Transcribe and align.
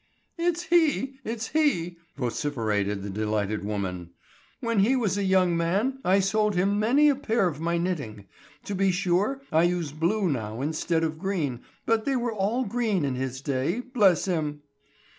"It's 0.39 0.63
he, 0.63 1.19
it's 1.23 1.49
he!" 1.49 1.97
vociferated 2.17 3.03
the 3.03 3.09
delighted 3.11 3.63
woman. 3.63 4.09
"When 4.59 4.79
he 4.79 4.95
was 4.95 5.15
a 5.15 5.23
young 5.23 5.55
man 5.55 5.99
I 6.03 6.21
sold 6.21 6.55
him 6.55 6.79
many 6.79 7.07
a 7.07 7.15
pair 7.15 7.47
of 7.47 7.59
my 7.61 7.77
knitting. 7.77 8.25
To 8.63 8.73
be 8.73 8.89
sure 8.91 9.43
I 9.51 9.61
use 9.61 9.91
blue 9.91 10.27
now 10.27 10.59
instead 10.61 11.03
of 11.03 11.19
green, 11.19 11.59
but 11.85 12.05
they 12.05 12.15
were 12.15 12.33
all 12.33 12.65
green 12.65 13.05
in 13.05 13.13
his 13.13 13.41
day, 13.41 13.79
bless 13.79 14.25
him!" 14.25 14.63